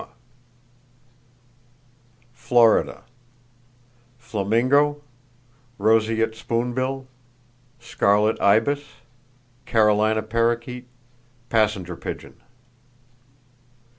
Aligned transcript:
[Page 0.01 0.09
43] 2.33 2.47
Florida: 2.47 3.03
Flamingo, 4.17 5.01
roseate 5.77 6.31
spoonbill, 6.35 7.05
scarlet 7.79 8.41
ibis, 8.41 8.83
Carolina 9.67 10.23
parrakeet, 10.23 10.87
passenger 11.51 11.95
pigeon. 11.95 12.41